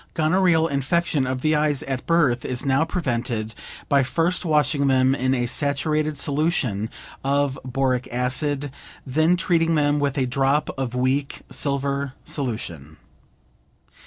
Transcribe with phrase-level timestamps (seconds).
[0.15, 3.53] Gonorrheal infection of the eyes at birth is now prevented
[3.87, 6.89] by first washing them in a saturated solution
[7.23, 8.71] of boric acid,
[9.05, 12.97] then treating them with a drop of weak silver solution.